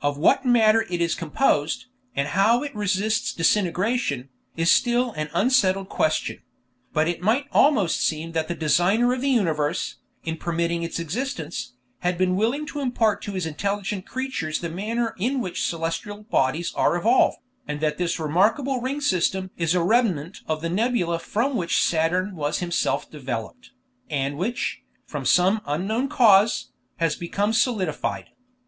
Of 0.00 0.16
what 0.16 0.46
matter 0.46 0.86
it 0.88 1.00
is 1.00 1.16
composed, 1.16 1.86
and 2.14 2.28
how 2.28 2.62
it 2.62 2.72
resists 2.76 3.32
disintegration, 3.32 4.28
is 4.56 4.70
still 4.70 5.10
an 5.14 5.30
unsettled 5.34 5.88
question; 5.88 6.42
but 6.92 7.08
it 7.08 7.20
might 7.22 7.46
almost 7.50 8.00
seem 8.00 8.30
that 8.34 8.46
the 8.46 8.54
Designer 8.54 9.12
of 9.12 9.20
the 9.20 9.30
universe, 9.30 9.96
in 10.22 10.36
permitting 10.36 10.84
its 10.84 11.00
existence, 11.00 11.72
had 12.02 12.16
been 12.16 12.36
willing 12.36 12.66
to 12.66 12.78
impart 12.78 13.20
to 13.22 13.32
His 13.32 13.46
intelligent 13.46 14.06
creatures 14.06 14.60
the 14.60 14.68
manner 14.70 15.12
in 15.18 15.40
which 15.40 15.66
celestial 15.66 16.22
bodies 16.22 16.72
are 16.76 16.94
evolved, 16.94 17.38
and 17.66 17.80
that 17.80 17.98
this 17.98 18.20
remarkable 18.20 18.80
ring 18.80 19.00
system 19.00 19.50
is 19.56 19.74
a 19.74 19.82
remnant 19.82 20.42
of 20.46 20.60
the 20.62 20.70
nebula 20.70 21.18
from 21.18 21.56
which 21.56 21.82
Saturn 21.82 22.36
was 22.36 22.60
himself 22.60 23.10
developed, 23.10 23.72
and 24.08 24.38
which, 24.38 24.82
from 25.04 25.24
some 25.24 25.60
unknown 25.66 26.08
cause, 26.08 26.70
has 26.98 27.16
become 27.16 27.52
solidified. 27.52 28.28